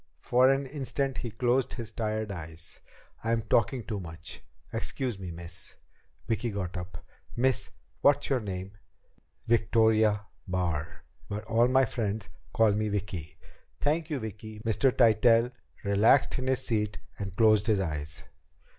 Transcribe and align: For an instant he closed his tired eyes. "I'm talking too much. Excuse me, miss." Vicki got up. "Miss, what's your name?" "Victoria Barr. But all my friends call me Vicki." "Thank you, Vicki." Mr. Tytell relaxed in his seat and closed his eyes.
For 0.17 0.49
an 0.51 0.65
instant 0.65 1.19
he 1.19 1.29
closed 1.29 1.75
his 1.75 1.91
tired 1.91 2.31
eyes. 2.31 2.81
"I'm 3.23 3.43
talking 3.43 3.83
too 3.83 3.99
much. 3.99 4.41
Excuse 4.73 5.19
me, 5.19 5.29
miss." 5.29 5.75
Vicki 6.27 6.49
got 6.49 6.75
up. 6.75 7.05
"Miss, 7.35 7.69
what's 8.01 8.27
your 8.27 8.39
name?" 8.39 8.71
"Victoria 9.45 10.25
Barr. 10.47 11.03
But 11.29 11.43
all 11.43 11.67
my 11.67 11.85
friends 11.85 12.29
call 12.51 12.71
me 12.71 12.89
Vicki." 12.89 13.37
"Thank 13.79 14.09
you, 14.09 14.17
Vicki." 14.17 14.59
Mr. 14.61 14.91
Tytell 14.91 15.51
relaxed 15.83 16.39
in 16.39 16.47
his 16.47 16.65
seat 16.65 16.97
and 17.19 17.35
closed 17.35 17.67
his 17.67 17.79
eyes. 17.79 18.23